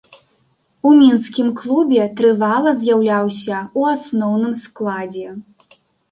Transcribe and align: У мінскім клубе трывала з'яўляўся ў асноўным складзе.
У 0.91 0.91
мінскім 0.99 1.49
клубе 1.59 2.05
трывала 2.21 2.71
з'яўляўся 2.83 3.53
ў 3.59 3.81
асноўным 3.97 4.53
складзе. 4.63 5.27